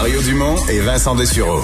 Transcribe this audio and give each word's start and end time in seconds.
Mario 0.00 0.22
Dumont 0.22 0.54
et 0.70 0.78
Vincent 0.78 1.16
Dessureau. 1.16 1.60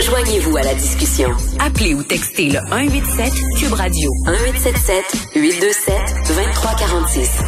Joignez-vous 0.00 0.56
à 0.58 0.62
la 0.62 0.74
discussion. 0.74 1.28
Appelez 1.58 1.92
ou 1.92 2.04
textez 2.04 2.50
le 2.50 2.60
187 2.70 3.32
Cube 3.58 3.72
Radio 3.72 4.08
1877 4.28 5.04
827 5.34 5.94
2346. 6.28 7.42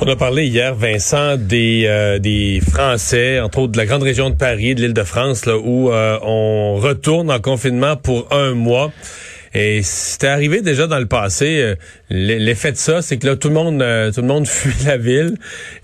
On 0.00 0.08
a 0.08 0.16
parlé 0.16 0.46
hier, 0.46 0.74
Vincent, 0.74 1.36
des, 1.36 1.84
euh, 1.86 2.18
des 2.18 2.62
Français, 2.66 3.38
entre 3.38 3.58
autres 3.58 3.72
de 3.72 3.76
la 3.76 3.84
grande 3.84 4.02
région 4.02 4.30
de 4.30 4.34
Paris, 4.34 4.74
de 4.74 4.80
l'île 4.80 4.94
de 4.94 5.04
France, 5.04 5.44
là, 5.44 5.58
où 5.58 5.92
euh, 5.92 6.18
on 6.22 6.76
retourne 6.76 7.30
en 7.30 7.38
confinement 7.38 7.96
pour 7.96 8.26
un 8.32 8.54
mois. 8.54 8.92
Et 9.54 9.82
c'était 9.82 10.28
arrivé 10.28 10.62
déjà 10.62 10.86
dans 10.86 10.98
le 10.98 11.06
passé. 11.06 11.60
Euh, 11.60 11.74
l'effet 12.08 12.72
de 12.72 12.78
ça, 12.78 13.02
c'est 13.02 13.18
que 13.18 13.26
là, 13.26 13.36
tout 13.36 13.48
le 13.48 13.54
monde, 13.54 13.82
euh, 13.82 14.10
tout 14.10 14.22
le 14.22 14.26
monde 14.26 14.46
fuit 14.48 14.72
la 14.86 14.96
ville. 14.96 15.36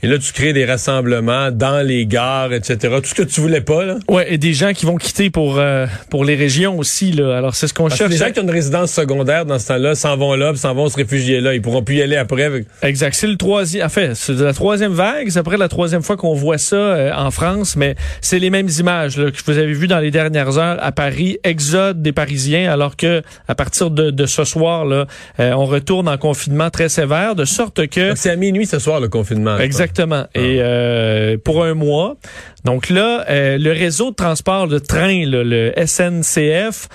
Et 0.02 0.06
là, 0.06 0.16
tu 0.18 0.32
crées 0.32 0.54
des 0.54 0.64
rassemblements 0.64 1.50
dans 1.50 1.86
les 1.86 2.06
gares, 2.06 2.54
etc. 2.54 2.76
Tout 3.02 3.10
ce 3.10 3.14
que 3.14 3.22
tu 3.22 3.40
voulais 3.42 3.60
pas, 3.60 3.84
là. 3.84 3.98
Ouais, 4.09 4.32
et 4.32 4.38
des 4.38 4.54
gens 4.54 4.73
qui 4.73 4.86
vont 4.86 4.96
quitter 4.96 5.28
pour 5.28 5.59
euh, 5.59 5.86
pour 6.10 6.24
les 6.24 6.34
régions 6.34 6.78
aussi, 6.78 7.12
là. 7.12 7.36
Alors, 7.36 7.54
c'est 7.54 7.68
ce 7.68 7.74
qu'on 7.74 7.90
cherche. 7.90 8.10
les 8.10 8.16
gens 8.16 8.30
qui 8.30 8.40
ont 8.40 8.45
une 8.45 8.50
résidence 8.50 8.92
secondaire 8.92 9.45
dans 9.45 9.59
ce 9.59 9.68
temps-là 9.68 9.95
s'en 9.95 10.16
vont 10.16 10.34
là, 10.34 10.54
s'en 10.54 10.74
vont 10.74 10.88
se 10.88 10.96
réfugier 10.96 11.40
là. 11.40 11.52
Ils 11.54 11.60
pourront 11.60 11.82
plus 11.82 11.96
y 11.96 12.02
aller 12.02 12.16
après. 12.16 12.64
Exact. 12.82 13.14
C'est 13.14 13.26
le 13.26 13.37
troisième. 13.37 13.84
En 13.84 13.90
fait, 13.90 14.14
c'est 14.14 14.32
la 14.32 14.54
troisième 14.54 14.92
vague. 14.92 15.28
C'est 15.28 15.38
après 15.38 15.59
la 15.59 15.68
troisième 15.68 16.02
fois 16.02 16.16
qu'on 16.16 16.34
voit 16.34 16.59
ça 16.59 17.12
en 17.16 17.30
France, 17.30 17.76
mais 17.76 17.96
c'est 18.23 18.38
les 18.38 18.48
mêmes 18.48 18.68
images 18.78 19.18
là, 19.18 19.30
que 19.30 19.37
vous 19.45 19.59
avez 19.59 19.73
vues 19.73 19.88
dans 19.88 19.98
les 19.98 20.10
dernières 20.10 20.56
heures 20.56 20.78
à 20.80 20.92
Paris. 20.92 21.38
Exode 21.45 22.00
des 22.00 22.12
Parisiens, 22.12 22.73
alors 22.73 22.96
que 22.96 23.23
à 23.46 23.54
partir 23.58 23.90
de, 23.90 24.26
ce 24.26 24.44
soir, 24.44 24.86
là, 24.86 25.06
euh, 25.40 25.52
on 25.52 25.66
retourne 25.66 26.08
en 26.08 26.16
confinement 26.16 26.70
très 26.70 26.88
sévère, 26.88 27.34
de 27.34 27.44
sorte 27.44 27.88
que... 27.88 28.14
C'est 28.14 28.30
à 28.30 28.36
minuit 28.36 28.66
ce 28.66 28.78
soir, 28.78 29.00
le 29.00 29.08
confinement. 29.08 29.58
Exactement. 29.58 30.24
Ah. 30.26 30.38
Et 30.38 30.58
euh, 30.60 31.36
pour 31.44 31.64
un 31.64 31.74
mois. 31.74 32.16
Donc 32.64 32.90
là, 32.90 33.24
euh, 33.30 33.58
le 33.58 33.72
réseau 33.72 34.10
de 34.10 34.16
transport 34.16 34.68
de 34.68 34.78
train, 34.78 35.24
le 35.24 35.73
SNCF, 35.76 36.88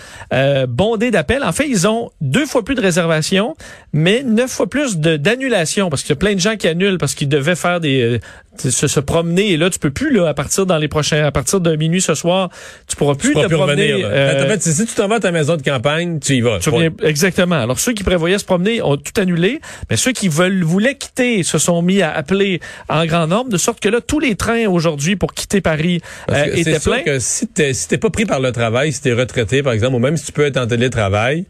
bondé 0.67 1.11
d'appels. 1.11 1.43
En 1.43 1.51
fait, 1.51 1.67
ils 1.67 1.87
ont 1.87 2.11
deux 2.21 2.45
fois 2.45 2.63
plus 2.63 2.75
de 2.75 2.81
réservations, 2.81 3.55
mais 3.91 4.23
neuf 4.23 4.51
fois 4.51 4.67
plus 4.67 4.97
d'annulations, 4.97 5.89
parce 5.89 6.01
qu'il 6.01 6.09
y 6.09 6.13
a 6.13 6.17
plein 6.17 6.33
de 6.33 6.39
gens 6.39 6.55
qui 6.55 6.67
annulent 6.67 6.97
parce 6.97 7.15
qu'ils 7.15 7.29
devaient 7.29 7.55
faire 7.55 7.79
des 7.79 8.19
se, 8.57 8.87
se, 8.87 8.99
promener. 8.99 9.51
Et 9.51 9.57
là 9.57 9.69
tu 9.69 9.79
peux 9.79 9.91
plus 9.91 10.13
là 10.13 10.27
à 10.27 10.33
partir 10.33 10.65
dans 10.65 10.77
les 10.77 10.87
prochains 10.87 11.23
à 11.23 11.31
partir 11.31 11.59
de 11.59 11.75
minuit 11.75 12.01
ce 12.01 12.15
soir 12.15 12.49
tu 12.87 12.95
pourras 12.95 13.15
plus 13.15 13.33
te 13.33 13.47
promener 13.47 14.03
euh, 14.03 14.45
en 14.45 14.47
fait, 14.47 14.61
si 14.61 14.85
tu 14.85 14.93
t'en 14.93 15.07
vas 15.07 15.15
à 15.15 15.19
ta 15.19 15.31
maison 15.31 15.57
de 15.57 15.61
campagne 15.61 16.19
tu 16.19 16.35
y 16.35 16.41
vas. 16.41 16.59
Tu 16.59 16.69
exactement. 17.03 17.55
Alors 17.55 17.79
ceux 17.79 17.93
qui 17.93 18.03
prévoyaient 18.03 18.37
se 18.37 18.45
promener 18.45 18.81
ont 18.81 18.97
tout 18.97 19.19
annulé 19.19 19.59
mais 19.89 19.97
ceux 19.97 20.11
qui 20.11 20.27
veulent 20.27 20.63
voulaient 20.63 20.95
quitter 20.95 21.43
se 21.43 21.57
sont 21.57 21.81
mis 21.81 22.01
à 22.01 22.11
appeler 22.11 22.59
en 22.89 23.05
grand 23.05 23.27
nombre 23.27 23.49
de 23.49 23.57
sorte 23.57 23.79
que 23.79 23.89
là 23.89 24.01
tous 24.01 24.19
les 24.19 24.35
trains 24.35 24.67
aujourd'hui 24.67 25.15
pour 25.15 25.33
quitter 25.33 25.52
Paris 25.61 26.01
euh, 26.31 26.45
étaient 26.53 26.79
pleins 26.79 27.01
que 27.01 27.19
si 27.19 27.47
t'es 27.47 27.73
si 27.73 27.87
t'es 27.87 27.97
pas 27.97 28.09
pris 28.09 28.25
par 28.25 28.39
le 28.39 28.51
travail 28.51 28.91
si 28.91 29.01
t'es 29.01 29.13
retraité 29.13 29.63
par 29.63 29.73
exemple 29.73 29.95
ou 29.95 29.99
même 29.99 30.17
si 30.17 30.25
tu 30.25 30.31
peux 30.31 30.45
être 30.45 30.57
en 30.57 30.67
télétravail 30.67 31.45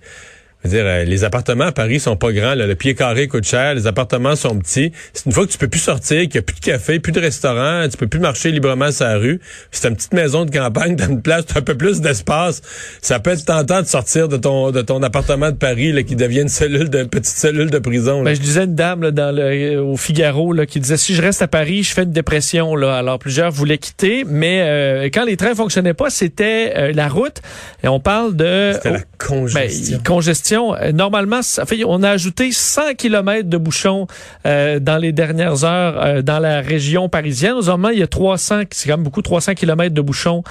dire, 0.70 0.86
euh, 0.86 1.04
les 1.04 1.24
appartements 1.24 1.66
à 1.66 1.72
Paris 1.72 2.00
sont 2.00 2.16
pas 2.16 2.32
grands. 2.32 2.56
Le 2.56 2.74
pied 2.76 2.96
carré 2.96 3.28
coûte 3.28 3.46
cher. 3.46 3.74
Les 3.74 3.86
appartements 3.86 4.36
sont 4.36 4.58
petits. 4.58 4.94
C'est 5.14 5.26
une 5.26 5.34
fois 5.34 5.46
que 5.46 5.52
tu 5.52 5.58
peux 5.58 5.68
plus 5.68 5.80
sortir, 5.80 6.22
qu'il 6.22 6.32
n'y 6.36 6.38
a 6.38 6.42
plus 6.42 6.56
de 6.56 6.62
café, 6.62 7.00
plus 7.00 7.12
de 7.12 7.20
restaurant, 7.20 7.86
tu 7.90 7.98
peux 7.98 8.08
plus 8.08 8.20
marcher 8.20 8.52
librement 8.52 8.92
sur 8.92 9.06
la 9.06 9.18
rue. 9.18 9.42
C'est 9.72 9.90
une 9.90 9.96
petite 9.96 10.14
maison 10.14 10.46
de 10.46 10.52
campagne, 10.52 10.96
t'as 10.98 11.08
une 11.08 11.22
place, 11.22 11.46
t'as 11.48 11.60
un 11.60 11.64
peu 11.64 11.76
plus 11.76 12.00
d'espace. 12.00 12.62
Ça 13.02 13.20
peut 13.20 13.32
être 13.32 13.46
tentant 13.46 13.82
de 13.82 13.88
sortir 13.88 14.28
de 14.28 14.38
ton 14.38 14.72
de 14.72 14.82
ton 14.82 15.04
appartement 15.04 15.52
de 15.52 15.58
Paris 15.58 15.92
là, 15.92 16.04
qui 16.04 16.16
devient 16.16 16.42
une 16.42 16.50
cellule 16.50 16.90
de 16.90 17.04
petite 17.04 17.36
cellule 17.36 17.70
de 17.70 17.80
prison. 17.80 18.24
Ben, 18.24 18.36
je 18.36 18.42
disais 18.42 18.64
une 18.64 18.76
dame 18.76 19.04
là, 19.04 19.12
dans 19.12 19.36
le, 19.36 19.42
euh, 19.42 19.84
au 19.84 19.98
Figaro 19.98 20.54
là, 20.54 20.66
qui 20.66 20.80
disait 20.80 20.98
si 20.98 21.14
je 21.14 21.22
reste 21.22 21.42
à 21.42 21.48
Paris, 21.48 21.84
je 21.84 21.94
fais 21.94 22.04
une 22.04 22.12
dépression. 22.12 22.76
Là. 22.76 22.96
Alors 22.96 23.20
plusieurs 23.20 23.52
voulaient 23.52 23.78
quitter, 23.78 24.24
mais 24.26 24.62
euh, 24.62 25.10
quand 25.14 25.26
les 25.26 25.36
trains 25.36 25.56
fonctionnaient 25.56 25.94
pas, 25.94 26.10
c'était 26.10 26.94
la 26.94 27.08
route. 27.08 27.42
Et 27.84 27.88
on 27.88 28.00
parle 28.00 28.36
de 28.36 28.72
c'était 28.74 28.92
la 28.92 29.00
congestion. 29.18 29.98
Ben, 29.98 30.04
congestion 30.04 30.53
euh, 30.54 30.92
normalement, 30.92 31.42
ça 31.42 31.66
fait, 31.66 31.84
on 31.86 32.04
a 32.04 32.10
ajouté 32.10 32.52
100 32.52 32.96
km 32.98 33.48
de 33.48 33.58
bouchons 33.58 34.08
euh, 34.46 34.80
dans 34.80 34.98
les 34.98 35.12
dernières 35.12 35.64
heures 35.64 36.04
euh, 36.04 36.22
dans 36.22 36.40
la 36.40 36.62
région 36.62 37.10
parisienne. 37.10 37.56
Normalement, 37.56 37.90
il 37.90 38.00
y 38.00 38.04
a 38.04 38.08
300, 38.08 38.62
c'est 38.72 38.90
quand 38.90 38.98
même 38.98 39.04
beaucoup, 39.04 39.22
300 39.22 39.54
km 39.56 39.94
de 39.94 40.02
bouchons. 40.02 40.44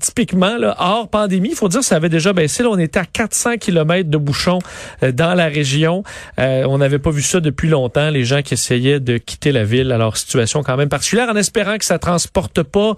typiquement, 0.00 0.56
là, 0.56 0.76
hors 0.78 1.08
pandémie, 1.08 1.50
il 1.50 1.56
faut 1.56 1.68
dire, 1.68 1.82
ça 1.82 1.96
avait 1.96 2.08
déjà 2.08 2.32
baissé. 2.32 2.62
Là, 2.62 2.70
on 2.70 2.78
était 2.78 3.00
à 3.00 3.04
400 3.04 3.56
km 3.58 4.08
de 4.08 4.18
bouchons 4.18 4.58
dans 5.02 5.34
la 5.34 5.46
région. 5.46 6.02
on 6.38 6.78
n'avait 6.78 6.98
pas 6.98 7.10
vu 7.10 7.22
ça 7.22 7.40
depuis 7.40 7.68
longtemps. 7.68 8.10
Les 8.10 8.24
gens 8.24 8.42
qui 8.42 8.54
essayaient 8.54 9.00
de 9.00 9.18
quitter 9.18 9.52
la 9.52 9.64
ville. 9.64 9.92
Alors, 9.92 10.16
situation 10.16 10.62
quand 10.62 10.76
même 10.76 10.88
particulière, 10.88 11.28
en 11.28 11.36
espérant 11.36 11.78
que 11.78 11.84
ça 11.84 11.98
transporte 11.98 12.62
pas 12.62 12.94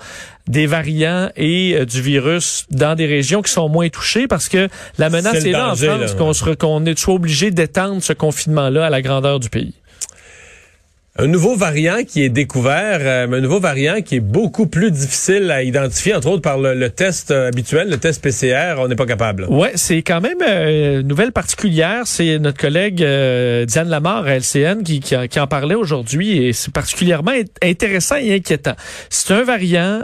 des 0.49 0.67
variants 0.67 1.31
et 1.37 1.85
du 1.87 2.03
virus 2.03 2.67
dans 2.71 2.95
des 2.95 3.07
régions 3.07 3.43
qui 3.43 3.53
sont 3.53 3.69
moins 3.69 3.89
touchées, 3.89 4.27
parce 4.27 4.49
que 4.49 4.69
la 4.99 5.11
menace 5.11 5.40
c'est 5.41 5.51
là 5.53 5.73
en 5.73 6.07
France 6.09 6.45
qu'on 6.59 6.85
est 6.85 6.99
soit 6.99 7.15
obligé 7.15 7.51
d'étendre 7.51 8.03
ce 8.03 8.13
confinement-là 8.13 8.87
à 8.87 8.91
la 8.91 9.03
grandeur 9.03 9.41
du 9.41 9.49
pays. 9.49 9.75
Un 11.23 11.27
nouveau 11.27 11.55
variant 11.55 12.03
qui 12.03 12.23
est 12.23 12.31
découvert, 12.31 13.01
euh, 13.03 13.31
un 13.31 13.41
nouveau 13.41 13.61
variant 13.61 14.01
qui 14.01 14.17
est 14.17 14.21
beaucoup 14.21 14.67
plus 14.67 14.91
difficile 14.91 15.51
à 15.51 15.63
identifier, 15.63 16.15
entre 16.15 16.29
autres 16.29 16.41
par 16.41 16.57
le, 16.57 16.89
test 16.89 17.31
euh, 17.31 17.49
habituel, 17.49 17.91
le 17.91 17.99
test 17.99 18.23
PCR, 18.23 18.77
on 18.79 18.89
n'est 18.89 18.97
pas 18.97 19.05
capable. 19.05 19.45
Ouais, 19.51 19.73
c'est 19.75 20.01
quand 20.01 20.23
même 20.23 20.39
euh, 20.41 21.03
une 21.03 21.07
nouvelle 21.07 21.33
particulière. 21.33 22.05
C'est 22.07 22.39
notre 22.39 22.57
collègue 22.57 23.05
Diane 23.67 23.91
Lamar 23.91 24.27
LCN 24.27 24.83
qui, 24.83 25.01
qui, 25.01 25.41
en 25.41 25.47
parlait 25.47 25.75
aujourd'hui 25.75 26.39
et 26.39 26.55
c'est 26.55 26.73
particulièrement 26.73 27.33
intéressant 27.63 28.17
et 28.17 28.37
inquiétant. 28.37 28.75
C'est 29.11 29.35
un 29.35 29.43
variant 29.43 30.01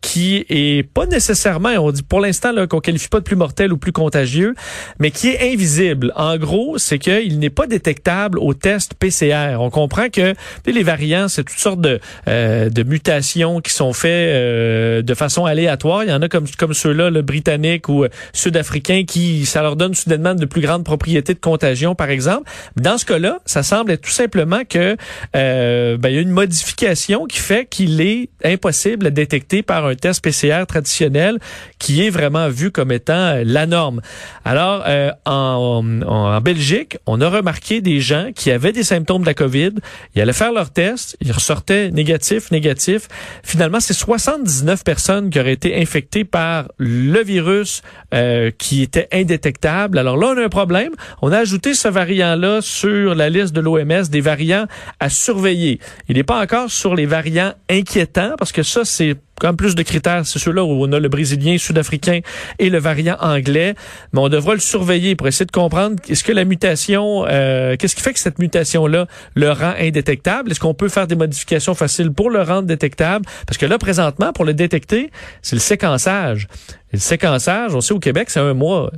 qui 0.00 0.44
est 0.48 0.82
pas 0.82 1.06
nécessairement, 1.06 1.70
on 1.78 1.92
dit 1.92 2.02
pour 2.02 2.18
l'instant 2.18 2.52
qu'on 2.66 2.80
qualifie 2.80 3.08
pas 3.08 3.20
de 3.20 3.24
plus 3.24 3.36
mortel 3.36 3.72
ou 3.72 3.76
plus 3.76 3.92
contagieux, 3.92 4.56
mais 4.98 5.12
qui 5.12 5.28
est 5.28 5.52
invisible. 5.52 6.12
En 6.16 6.36
gros, 6.36 6.78
c'est 6.78 6.98
qu'il 6.98 7.38
n'est 7.38 7.50
pas 7.50 7.68
détectable 7.68 8.40
au 8.40 8.54
test 8.54 8.94
PCR. 8.94 9.56
On 9.60 9.70
comprend 9.70 10.08
que 10.08 10.31
les 10.66 10.82
variants, 10.82 11.28
c'est 11.28 11.44
toutes 11.44 11.58
sortes 11.58 11.80
de, 11.80 12.00
euh, 12.28 12.70
de 12.70 12.82
mutations 12.82 13.60
qui 13.60 13.72
sont 13.72 13.92
faites 13.92 14.10
euh, 14.12 15.02
de 15.02 15.14
façon 15.14 15.44
aléatoire. 15.44 16.04
Il 16.04 16.10
y 16.10 16.12
en 16.12 16.22
a 16.22 16.28
comme, 16.28 16.46
comme 16.58 16.74
ceux-là, 16.74 17.10
le 17.10 17.22
britannique 17.22 17.88
ou 17.88 18.04
euh, 18.04 18.08
sud-africain, 18.32 19.04
qui 19.06 19.46
ça 19.46 19.62
leur 19.62 19.76
donne 19.76 19.94
soudainement 19.94 20.34
de 20.34 20.44
plus 20.46 20.60
grandes 20.60 20.84
propriétés 20.84 21.34
de 21.34 21.40
contagion, 21.40 21.94
par 21.94 22.10
exemple. 22.10 22.50
Dans 22.76 22.98
ce 22.98 23.04
cas-là, 23.04 23.38
ça 23.46 23.62
semble 23.62 23.92
être 23.92 24.02
tout 24.02 24.10
simplement 24.10 24.62
que 24.68 24.96
ben, 25.32 26.08
il 26.08 26.14
y 26.14 26.18
a 26.18 26.20
une 26.20 26.30
modification 26.30 27.26
qui 27.26 27.38
fait 27.38 27.66
qu'il 27.66 28.00
est 28.00 28.28
impossible 28.44 29.06
à 29.06 29.10
détecter 29.10 29.62
par 29.62 29.86
un 29.86 29.94
test 29.94 30.22
PCR 30.22 30.64
traditionnel 30.66 31.38
qui 31.78 32.04
est 32.04 32.10
vraiment 32.10 32.48
vu 32.48 32.70
comme 32.70 32.92
étant 32.92 33.40
la 33.44 33.66
norme. 33.66 34.00
Alors, 34.44 34.84
en, 35.26 36.02
en 36.06 36.40
Belgique, 36.40 36.96
on 37.06 37.20
a 37.20 37.28
remarqué 37.28 37.80
des 37.80 38.00
gens 38.00 38.30
qui 38.34 38.50
avaient 38.50 38.72
des 38.72 38.84
symptômes 38.84 39.22
de 39.22 39.26
la 39.26 39.34
COVID, 39.34 39.72
ils 40.22 40.26
allaient 40.26 40.32
faire 40.34 40.52
leur 40.52 40.70
test, 40.70 41.16
ils 41.20 41.32
ressortaient 41.32 41.90
négatif, 41.90 42.52
négatif. 42.52 43.08
Finalement, 43.42 43.80
c'est 43.80 43.92
79 43.92 44.84
personnes 44.84 45.30
qui 45.30 45.40
auraient 45.40 45.52
été 45.52 45.74
infectées 45.82 46.22
par 46.22 46.70
le 46.78 47.20
virus 47.24 47.82
euh, 48.14 48.52
qui 48.56 48.82
était 48.82 49.08
indétectable. 49.12 49.98
Alors 49.98 50.16
là, 50.16 50.28
on 50.28 50.38
a 50.38 50.44
un 50.44 50.48
problème. 50.48 50.92
On 51.22 51.32
a 51.32 51.38
ajouté 51.38 51.74
ce 51.74 51.88
variant-là 51.88 52.60
sur 52.60 53.16
la 53.16 53.30
liste 53.30 53.52
de 53.52 53.60
l'OMS 53.60 54.04
des 54.08 54.20
variants 54.20 54.66
à 55.00 55.10
surveiller. 55.10 55.80
Il 56.08 56.14
n'est 56.14 56.22
pas 56.22 56.40
encore 56.40 56.70
sur 56.70 56.94
les 56.94 57.06
variants 57.06 57.54
inquiétants 57.68 58.36
parce 58.38 58.52
que 58.52 58.62
ça, 58.62 58.84
c'est 58.84 59.16
quand 59.40 59.54
plus 59.54 59.74
de 59.74 59.82
critères. 59.82 60.26
C'est 60.26 60.38
ceux-là 60.38 60.64
où 60.64 60.84
on 60.84 60.92
a 60.92 61.00
le 61.00 61.08
brésilien, 61.08 61.58
sud-africain 61.58 62.20
et 62.58 62.70
le 62.70 62.78
variant 62.78 63.16
anglais. 63.20 63.74
Mais 64.12 64.20
on 64.20 64.28
devra 64.28 64.54
le 64.54 64.60
surveiller 64.60 65.16
pour 65.16 65.26
essayer 65.26 65.46
de 65.46 65.50
comprendre 65.50 65.96
est-ce 66.08 66.24
que 66.24 66.32
la 66.32 66.44
mutation, 66.44 67.24
euh, 67.28 67.76
qu'est-ce 67.76 67.96
qui 67.96 68.02
fait 68.02 68.12
que 68.12 68.18
cette 68.18 68.38
mutation-là 68.38 69.06
le 69.34 69.50
rend 69.50 69.74
indétectable? 69.78 70.50
Est-ce 70.50 70.60
qu'on 70.60 70.74
peut 70.74 70.88
faire 70.88 71.06
des 71.06 71.16
modifications 71.16 71.74
faciles 71.74 72.12
pour 72.12 72.30
le 72.30 72.42
rendre 72.42 72.68
détectable? 72.68 73.24
Parce 73.46 73.58
que 73.58 73.66
là, 73.66 73.78
présentement, 73.78 74.32
pour 74.32 74.44
le 74.44 74.54
détecter, 74.54 75.10
c'est 75.42 75.56
le 75.56 75.60
séquençage. 75.60 76.48
Et 76.92 76.96
le 76.96 77.00
séquençage, 77.00 77.74
on 77.74 77.80
sait 77.80 77.94
au 77.94 78.00
Québec, 78.00 78.30
c'est 78.30 78.40
un 78.40 78.54
mois. 78.54 78.90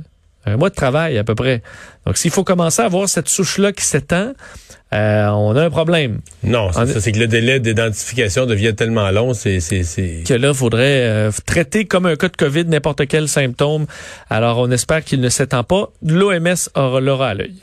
Un 0.47 0.57
mois 0.57 0.69
de 0.69 0.75
travail 0.75 1.17
à 1.17 1.23
peu 1.23 1.33
près. 1.33 1.63
Donc, 2.05 2.17
s'il 2.17 2.31
faut 2.31 2.43
commencer 2.43 2.81
à 2.81 2.85
avoir 2.85 3.09
cette 3.09 3.29
souche-là 3.29 3.71
qui 3.71 3.83
s'étend, 3.83 4.33
euh, 4.93 5.27
on 5.29 5.55
a 5.55 5.65
un 5.65 5.69
problème. 5.69 6.19
Non, 6.43 6.69
c'est 6.71 6.99
c'est 7.01 7.11
que 7.11 7.19
le 7.19 7.27
délai 7.27 7.59
d'identification 7.59 8.45
devient 8.45 8.73
tellement 8.75 9.09
long, 9.11 9.33
c'est 9.33 9.57
que 9.57 10.33
là, 10.33 10.49
il 10.49 10.53
faudrait 10.53 11.01
euh, 11.01 11.31
traiter 11.45 11.85
comme 11.85 12.05
un 12.05 12.15
cas 12.15 12.29
de 12.29 12.37
COVID 12.37 12.65
n'importe 12.65 13.07
quel 13.07 13.27
symptôme. 13.27 13.87
Alors, 14.29 14.59
on 14.59 14.69
espère 14.69 15.03
qu'il 15.03 15.21
ne 15.21 15.29
s'étend 15.29 15.63
pas. 15.63 15.91
L'OMS 16.05 16.69
l'aura 16.75 17.29
à 17.29 17.33
l'œil. 17.33 17.55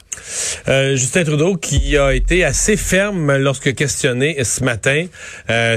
Euh, 0.69 0.94
Justin 0.97 1.25
Trudeau 1.25 1.56
qui 1.56 1.97
a 1.97 2.12
été 2.12 2.44
assez 2.44 2.77
ferme 2.77 3.37
lorsque 3.37 3.75
questionné 3.75 4.43
ce 4.44 4.62
matin 4.62 5.06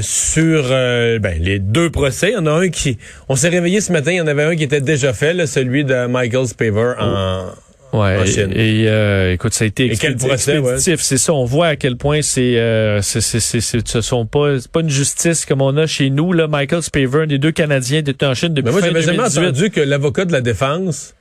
sur 0.02 0.70
ben, 0.70 1.38
les 1.40 1.60
deux 1.60 1.90
procès. 1.90 2.32
Il 2.32 2.34
y 2.34 2.38
en 2.38 2.48
a 2.48 2.52
un 2.52 2.70
qui... 2.70 2.98
On 3.30 3.36
s'est 3.36 3.50
réveillé 3.50 3.80
ce 3.80 3.94
matin, 3.94 4.12
il 4.12 4.18
y 4.18 4.22
en 4.22 4.28
avait 4.28 4.44
un 4.44 4.56
qui 4.56 4.64
était 4.64 4.82
déjà 4.82 5.14
fait, 5.14 5.46
celui 5.46 5.86
de 5.86 6.08
Michael 6.08 6.48
Spavor 6.48 6.96
en 7.00 7.46
Ouais, 7.94 8.28
et, 8.30 8.82
et, 8.84 8.90
euh, 8.90 9.34
écoute, 9.34 9.54
ça 9.54 9.64
a 9.64 9.68
été 9.68 9.86
Et 9.86 9.96
quel 9.96 10.18
procès, 10.18 10.58
ouais? 10.58 10.74
expéditif. 10.74 11.02
C'est 11.06 11.18
ça, 11.18 11.34
on 11.34 11.46
voit 11.46 11.68
à 11.68 11.76
quel 11.78 11.96
point 11.96 12.22
c'est, 12.22 12.58
euh, 12.58 13.02
c'est, 13.02 13.22
c'est, 13.22 13.40
ce 13.62 14.02
sont 14.02 14.26
pas, 14.26 14.60
c'est 14.60 14.70
pas 14.72 14.82
une 14.82 14.90
justice 14.90 15.46
comme 15.46 15.62
on 15.62 15.78
a 15.78 15.88
chez 15.88 16.10
nous. 16.10 16.34
Là, 16.34 16.48
Michael 16.48 16.84
Spavor, 16.84 17.26
des 17.28 17.38
deux 17.38 17.52
Canadiens 17.54 18.02
détenus 18.02 18.32
en 18.32 18.34
Chine 18.34 18.54
depuis 18.54 18.66
Mais 18.66 18.72
moi, 18.72 18.82
j'avais 18.82 19.02
jamais 19.02 19.18
2018. 19.18 19.40
entendu 19.48 19.70
que 19.70 19.80
l'avocat 19.82 20.26
de 20.26 20.34
la 20.34 20.42
défense 20.42 21.14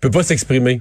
peut 0.00 0.10
pas 0.10 0.22
s'exprimer. 0.22 0.80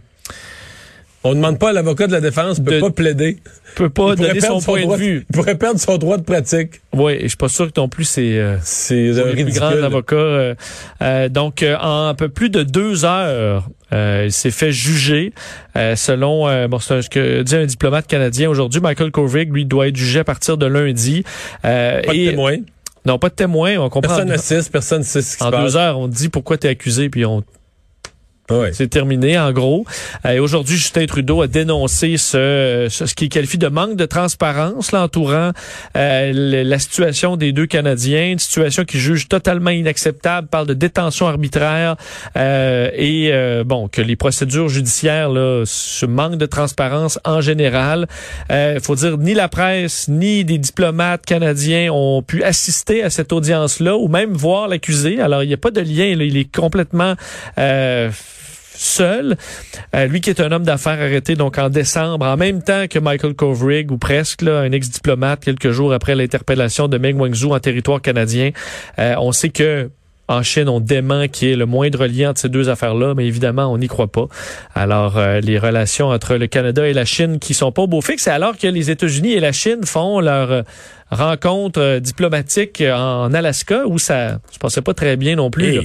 On 1.24 1.36
demande 1.36 1.60
pas 1.60 1.70
à 1.70 1.74
l'avocat 1.74 2.08
de 2.08 2.14
la 2.14 2.20
défense, 2.22 2.60
peut 2.60 2.76
De- 2.76 2.80
pas 2.80 2.90
plaider. 2.90 3.38
peut 3.76 3.90
pas 3.92 4.16
donner 4.16 4.40
son 4.42 4.60
point 4.60 4.82
droit 4.82 4.98
de 4.98 5.02
vue. 5.04 5.26
Il 5.30 5.34
pourrait 5.36 5.56
perdre 5.56 5.80
son 5.80 5.98
droit 6.00 6.18
de 6.18 6.24
pratique. 6.24 6.82
Oui, 6.94 7.20
je 7.22 7.28
suis 7.28 7.38
pas 7.38 7.48
sûr 7.48 7.72
que 7.72 7.80
non 7.80 7.88
plus 7.90 8.06
c'est 8.06 8.40
euh, 8.40 8.58
C'est 8.64 9.12
pour 9.16 9.26
les 9.28 9.32
plus 9.34 9.44
ridicule. 9.44 9.60
grands 9.62 9.84
avocats. 9.84 10.16
euh, 10.16 10.56
euh, 11.04 11.30
donc, 11.30 11.62
euh, 11.62 11.78
en 11.80 12.08
un 12.08 12.16
peu 12.16 12.28
plus 12.30 12.50
de 12.50 12.64
deux 12.64 13.06
heures, 13.06 13.70
euh, 13.94 14.24
il 14.26 14.32
s'est 14.32 14.50
fait 14.50 14.72
juger. 14.72 15.32
euh, 15.78 15.96
selon 15.96 16.48
euh, 16.50 16.68
bon, 16.68 16.80
ce 16.80 17.08
que 17.08 17.44
dit 17.44 17.56
un 17.56 17.66
diplomate 17.66 18.08
canadien 18.08 18.50
aujourd'hui, 18.50 18.82
Michael 18.82 19.12
Kovrig, 19.12 19.54
lui, 19.54 19.66
doit 19.66 19.90
être 19.90 19.96
jugé 19.98 20.20
à 20.20 20.24
partir 20.24 20.58
de 20.58 20.66
lundi. 20.66 21.24
Euh, 21.66 22.02
Pas 22.02 22.14
de 22.14 22.18
et- 22.18 22.30
témoin. 22.32 22.56
Non, 23.06 23.20
pas 23.20 23.30
de 23.30 23.36
témoin. 23.36 23.78
On 23.78 23.90
comprend. 23.90 24.10
Personne 24.10 24.28
n'assiste, 24.30 24.72
personne 24.72 25.00
ne 25.00 25.04
sait 25.04 25.22
ce 25.22 25.38
qui 25.38 25.44
en 25.44 25.48
se 25.48 25.52
passe. 25.52 25.64
deux 25.66 25.78
heures, 25.78 26.00
on 26.00 26.08
dit 26.08 26.30
pourquoi 26.30 26.58
tu 26.58 26.66
es 26.68 26.70
accusé, 26.72 27.10
puis 27.10 27.26
on 27.26 27.44
Ouais. 28.52 28.72
c'est 28.74 28.88
terminé, 28.88 29.40
en 29.40 29.52
gros. 29.52 29.86
Euh, 30.26 30.32
Et 30.32 30.40
aujourd'hui, 30.40 30.78
Justin 30.78 31.06
Trudeau 31.06 31.42
a 31.42 31.48
dénoncé 31.48 32.18
ce, 32.18 32.88
ce, 32.90 33.06
ce 33.06 33.16
qu'il 33.16 33.30
qualifie 33.30 33.58
de 33.58 33.68
manque 33.68 33.96
de 33.96 34.06
transparence 34.06 34.92
l'entourant 34.92 35.52
euh, 35.98 36.64
la 36.64 36.80
situation 36.80 37.38
des 37.38 37.52
deux 37.52 37.66
Canadiens, 37.66 38.32
une 38.32 38.40
situation 38.40 38.84
qu'il 38.86 39.00
juge 39.00 39.28
totalement 39.28 39.70
inacceptable, 39.72 40.48
parle 40.48 40.68
de 40.68 40.74
détention 40.74 41.28
arbitraire 41.28 41.96
euh, 42.38 42.90
et 42.96 43.30
euh, 43.32 43.64
bon 43.64 43.88
que 43.88 44.02
les 44.02 44.16
procédures 44.16 44.70
judiciaires 44.70 45.30
là, 45.30 45.64
ce 45.66 46.06
manque 46.06 46.38
de 46.38 46.46
transparence 46.46 47.20
en 47.26 47.42
général. 47.42 48.08
Il 48.50 48.80
faut 48.82 48.96
dire 48.96 49.18
ni 49.18 49.34
la 49.34 49.48
presse 49.48 50.08
ni 50.08 50.44
des 50.44 50.58
diplomates 50.58 51.26
canadiens 51.26 51.92
ont 51.92 52.22
pu 52.22 52.44
assister 52.44 53.04
à 53.04 53.10
cette 53.10 53.34
audience-là 53.34 53.96
ou 53.98 54.08
même 54.08 54.34
voir 54.34 54.68
l'accusé. 54.68 55.20
Alors 55.20 55.44
il 55.44 55.48
n'y 55.48 55.54
a 55.54 55.58
pas 55.58 55.72
de 55.72 55.82
lien, 55.82 56.16
là, 56.16 56.24
il 56.24 56.38
est 56.38 56.54
complètement 56.54 57.16
euh, 57.58 58.10
seul. 58.82 59.38
Euh, 59.96 60.08
lui 60.08 60.22
qui 60.22 60.30
est 60.30 60.42
un 60.42 60.52
homme 60.52 60.64
d'affaires 60.64 60.94
arrêté 60.94 61.36
donc 61.36 61.58
en 61.58 61.70
décembre, 61.70 62.26
en 62.26 62.38
même 62.38 62.62
temps 62.62 62.86
que 62.90 63.00
Michael 63.00 63.36
Kovrig, 63.36 63.92
ou 63.92 63.98
presque, 63.98 64.42
là, 64.42 64.60
un 64.60 64.72
ex-diplomate, 64.72 65.44
quelques 65.44 65.72
jours 65.72 65.94
après 65.94 66.16
l'interpellation 66.16 66.88
de 66.88 66.98
Meng 66.98 67.20
Wanzhou 67.20 67.54
en 67.54 67.60
territoire 67.60 68.02
canadien. 68.02 68.52
Euh, 69.00 69.16
on 69.20 69.32
sait 69.32 69.50
que 69.50 69.90
en 70.28 70.44
Chine, 70.44 70.70
on 70.70 70.80
dément 70.80 71.28
qu'il 71.28 71.50
y 71.50 71.52
ait 71.52 71.56
le 71.58 71.66
moindre 71.66 72.06
lien 72.06 72.30
entre 72.30 72.40
ces 72.40 72.48
deux 72.48 72.70
affaires-là, 72.70 73.14
mais 73.16 73.26
évidemment, 73.26 73.66
on 73.66 73.78
n'y 73.78 73.88
croit 73.88 74.08
pas. 74.08 74.28
Alors, 74.74 75.18
euh, 75.18 75.42
les 75.42 75.60
relations 75.60 76.08
entre 76.08 76.36
le 76.36 76.48
Canada 76.48 76.88
et 76.88 76.94
la 76.94 77.04
Chine 77.04 77.38
qui 77.38 77.54
sont 77.54 77.74
pas 77.74 77.82
au 77.82 77.88
beau 77.88 78.00
fixe, 78.00 78.30
alors 78.30 78.58
que 78.58 78.68
les 78.68 78.90
États-Unis 78.90 79.34
et 79.34 79.42
la 79.42 79.52
Chine 79.52 79.84
font 79.84 80.22
leur 80.22 80.52
euh, 80.52 80.62
rencontre 81.10 82.00
diplomatique 82.00 82.82
en 82.82 83.34
Alaska, 83.34 83.86
où 83.86 84.00
ça 84.00 84.40
se 84.52 84.60
passait 84.60 84.82
pas 84.82 84.94
très 84.94 85.18
bien 85.18 85.36
non 85.36 85.52
plus. 85.52 85.82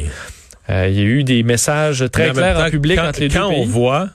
Euh, 0.69 0.89
il 0.89 0.97
y 0.97 1.01
a 1.01 1.05
eu 1.05 1.25
des 1.25 1.43
messages 1.43 2.05
très 2.11 2.31
clairs 2.31 2.59
en 2.59 2.71
public 2.71 2.99
quand, 2.99 3.09
entre 3.09 3.21
les 3.21 3.29
deux 3.29 3.39
quand 3.39 3.51
on 3.51 3.65
voit 3.65 4.09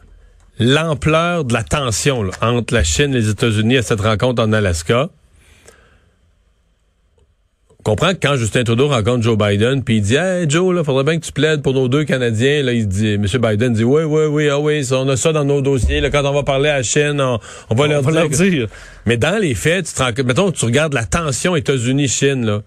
l'ampleur 0.60 1.46
de 1.46 1.54
la 1.54 1.64
tension 1.64 2.24
là, 2.24 2.32
entre 2.42 2.74
la 2.74 2.84
Chine 2.84 3.14
et 3.14 3.20
les 3.20 3.30
États-Unis 3.30 3.78
à 3.78 3.82
cette 3.82 4.02
rencontre 4.02 4.44
en 4.44 4.52
Alaska, 4.52 5.10
on 7.82 7.84
comprend 7.84 8.14
que 8.14 8.20
quand 8.22 8.36
Justin 8.36 8.64
Trudeau 8.64 8.90
rencontre 8.90 9.24
Joe 9.24 9.36
Biden, 9.36 9.84
puis 9.84 9.98
il 9.98 10.02
dit 10.02 10.16
Hey 10.16 10.48
Joe, 10.48 10.76
là, 10.76 10.84
faudrait 10.84 11.04
bien 11.04 11.20
que 11.20 11.26
tu 11.26 11.32
plaides 11.32 11.64
pour 11.64 11.74
nos 11.74 11.88
deux 11.88 12.04
Canadiens. 12.04 12.62
Là, 12.62 12.74
il 12.74 12.88
dit, 12.88 13.14
M. 13.14 13.26
Biden 13.26 13.74
dit 13.74 13.84
Oui, 13.84 14.04
oui, 14.04 14.26
oui, 14.26 14.50
ah 14.50 14.60
oui, 14.60 14.88
on 14.92 15.10
a 15.10 15.18
ça 15.18 15.34
dans 15.34 15.46
nos 15.46 15.62
dossiers. 15.62 16.00
Là, 16.00 16.12
quand 16.12 16.24
on 16.24 16.32
va 16.32 16.44
parler 16.44 16.70
à 16.70 16.78
la 16.78 16.84
Chine, 16.84 17.20
on, 17.20 17.40
on 17.72 17.76
va, 17.76 17.86
On 17.86 17.88
leur, 17.88 18.02
va 18.04 18.12
dire 18.12 18.22
leur 18.22 18.30
dire. 18.30 18.68
Mais 19.08 19.18
dans 19.18 19.42
les 19.42 19.56
faits, 19.56 19.88
tu 19.88 19.94
te 19.94 20.04
rends 20.04 20.12
mettons, 20.24 20.52
tu 20.52 20.64
regardes 20.66 20.94
la 20.94 21.06
tension 21.06 21.56
États-Unis-Chine, 21.56 22.46
là. 22.46 22.62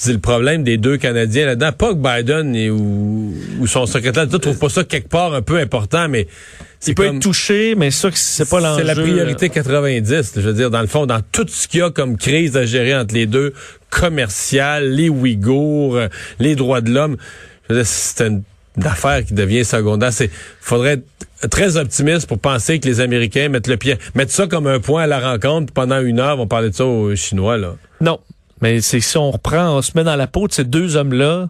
Dis 0.00 0.12
le 0.12 0.18
problème 0.20 0.64
des 0.64 0.78
deux 0.78 0.96
Canadiens 0.96 1.44
là-dedans. 1.46 1.72
Pas 1.72 1.90
que 1.94 1.98
Biden 1.98 2.56
et, 2.56 2.70
ou, 2.70 3.34
ou 3.60 3.66
son 3.66 3.84
secrétaire 3.86 4.26
d'État 4.26 4.38
trouve 4.38 4.58
pas 4.58 4.70
ça 4.70 4.84
quelque 4.84 5.08
part 5.08 5.34
un 5.34 5.42
peu 5.42 5.58
important, 5.58 6.08
mais 6.08 6.26
c'est 6.80 6.92
Il 6.92 6.94
peut 6.94 7.06
comme- 7.06 7.16
être 7.16 7.22
touché, 7.22 7.74
mais 7.76 7.90
ça, 7.90 8.08
c'est 8.14 8.48
pas 8.48 8.60
l'enjeu. 8.60 8.80
c'est 8.80 8.94
la 8.94 8.94
priorité 8.94 9.50
90. 9.50 10.10
là. 10.10 10.22
Je 10.36 10.40
veux 10.48 10.54
dire, 10.54 10.70
dans 10.70 10.80
le 10.80 10.86
fond, 10.86 11.04
dans 11.04 11.20
tout 11.30 11.46
ce 11.46 11.68
qu'il 11.68 11.80
y 11.80 11.82
a 11.82 11.90
comme 11.90 12.16
crise 12.16 12.56
à 12.56 12.64
gérer 12.64 12.96
entre 12.96 13.14
les 13.14 13.26
deux, 13.26 13.52
commercial, 13.90 14.90
les 14.90 15.08
Ouïghours, 15.08 15.98
les 16.38 16.54
droits 16.54 16.80
de 16.80 16.90
l'homme, 16.90 17.16
je 17.68 17.74
veux 17.74 17.80
dire, 17.80 17.86
c'est 17.86 18.26
une, 18.26 18.42
une 18.78 18.86
affaire 18.86 19.24
qui 19.24 19.34
devient 19.34 19.64
secondaire. 19.64 20.12
C'est, 20.12 20.30
faudrait 20.60 20.94
être 21.42 21.50
très 21.50 21.76
optimiste 21.76 22.26
pour 22.26 22.38
penser 22.38 22.78
que 22.80 22.88
les 22.88 23.00
Américains 23.00 23.48
mettent 23.48 23.68
le 23.68 23.76
pied, 23.76 23.96
mettent 24.14 24.30
ça 24.30 24.46
comme 24.46 24.66
un 24.66 24.80
point 24.80 25.02
à 25.02 25.06
la 25.06 25.20
rencontre, 25.20 25.72
pendant 25.72 26.00
une 26.00 26.18
heure, 26.20 26.40
on 26.40 26.46
parlait 26.46 26.70
de 26.70 26.74
ça 26.74 26.86
aux 26.86 27.14
Chinois, 27.14 27.58
là. 27.58 27.76
Non. 28.00 28.18
Mais 28.62 28.80
c'est 28.80 29.00
si 29.00 29.18
on 29.18 29.30
reprend, 29.30 29.76
on 29.76 29.82
se 29.82 29.92
met 29.94 30.04
dans 30.04 30.16
la 30.16 30.28
peau 30.28 30.46
de 30.46 30.52
ces 30.52 30.64
deux 30.64 30.96
hommes-là, 30.96 31.48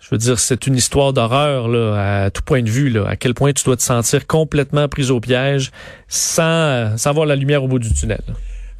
je 0.00 0.08
veux 0.10 0.18
dire, 0.18 0.38
c'est 0.38 0.66
une 0.66 0.76
histoire 0.76 1.12
d'horreur, 1.12 1.68
là, 1.68 2.24
à 2.24 2.30
tout 2.30 2.42
point 2.42 2.62
de 2.62 2.70
vue, 2.70 2.88
là. 2.90 3.06
À 3.08 3.16
quel 3.16 3.34
point 3.34 3.52
tu 3.52 3.64
dois 3.64 3.76
te 3.76 3.82
sentir 3.82 4.26
complètement 4.26 4.88
pris 4.88 5.10
au 5.10 5.20
piège 5.20 5.72
sans, 6.08 6.96
sans 6.96 7.12
voir 7.12 7.26
la 7.26 7.36
lumière 7.36 7.64
au 7.64 7.68
bout 7.68 7.78
du 7.78 7.92
tunnel. 7.92 8.22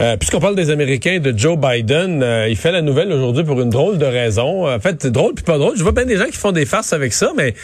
Euh, 0.01 0.17
Puisqu'on 0.17 0.41
parle 0.41 0.57
des 0.57 0.71
Américains 0.71 1.19
de 1.19 1.37
Joe 1.37 1.59
Biden, 1.59 2.23
euh, 2.23 2.49
il 2.49 2.57
fait 2.57 2.73
la 2.73 2.81
nouvelle 2.81 3.13
aujourd'hui 3.13 3.45
pour 3.45 3.61
une 3.61 3.69
drôle 3.69 3.99
de 3.99 4.07
raison. 4.07 4.67
En 4.67 4.81
fait, 4.81 5.07
drôle 5.07 5.35
puis 5.35 5.45
pas 5.45 5.59
drôle. 5.59 5.77
Je 5.77 5.83
vois 5.83 5.93
bien 5.93 6.07
des 6.07 6.17
gens 6.17 6.25
qui 6.25 6.39
font 6.39 6.53
des 6.53 6.65
farces 6.65 6.95
avec 6.95 7.13
ça, 7.13 7.33
mais 7.37 7.55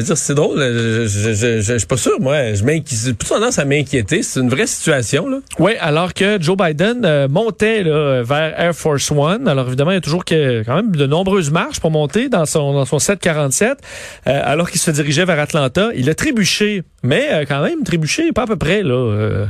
je 0.00 0.06
veux 0.06 0.14
dire, 0.14 0.18
c'est 0.18 0.34
drôle. 0.34 0.58
Je, 0.58 1.74
suis 1.78 1.86
pas 1.86 1.96
sûr, 1.96 2.20
moi. 2.20 2.54
Je 2.54 2.64
m'inquiète. 2.64 3.16
Plus 3.16 3.28
tendance 3.28 3.58
à 3.58 3.64
m'inquiéter. 3.64 4.22
C'est 4.22 4.40
une 4.40 4.48
vraie 4.48 4.66
situation, 4.66 5.28
là. 5.28 5.38
Oui, 5.58 5.72
alors 5.80 6.14
que 6.14 6.40
Joe 6.40 6.56
Biden 6.56 7.04
euh, 7.04 7.28
montait 7.28 7.82
là, 7.82 8.22
vers 8.22 8.58
Air 8.58 8.74
Force 8.74 9.10
One. 9.10 9.46
Alors 9.48 9.66
évidemment, 9.68 9.90
il 9.90 9.94
y 9.94 9.98
a 9.98 10.00
toujours 10.00 10.24
quand 10.24 10.74
même 10.74 10.94
de 10.94 11.06
nombreuses 11.06 11.50
marches 11.50 11.80
pour 11.80 11.90
monter 11.90 12.28
dans 12.28 12.46
son, 12.46 12.72
dans 12.72 12.84
son 12.84 12.98
747. 12.98 13.78
Euh, 14.26 14.40
alors 14.44 14.70
qu'il 14.70 14.80
se 14.80 14.90
dirigeait 14.90 15.24
vers 15.24 15.38
Atlanta, 15.38 15.90
il 15.94 16.08
a 16.08 16.14
trébuché, 16.14 16.82
mais 17.02 17.28
euh, 17.32 17.44
quand 17.46 17.62
même 17.62 17.82
trébuché, 17.84 18.32
pas 18.32 18.42
à 18.42 18.46
peu 18.46 18.56
près 18.56 18.82
là. 18.82 19.46